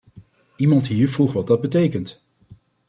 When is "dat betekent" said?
1.47-2.23